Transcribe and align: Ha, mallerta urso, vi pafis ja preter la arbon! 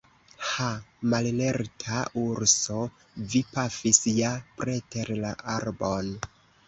Ha, 0.51 0.67
mallerta 1.13 1.99
urso, 2.21 2.79
vi 3.35 3.43
pafis 3.53 4.03
ja 4.21 4.33
preter 4.63 5.13
la 5.27 5.35
arbon! 5.59 6.11